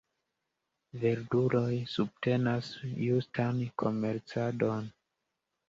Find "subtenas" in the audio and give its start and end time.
1.97-2.71